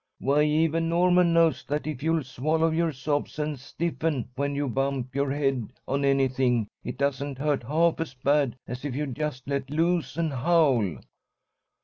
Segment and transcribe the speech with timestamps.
[0.17, 5.13] "Why, even Norman knows that if you'll swallow your sobs and stiffen when you bump
[5.13, 9.69] your head or anything, it doesn't hurt half as bad as if you just let
[9.69, 10.97] loose and howl."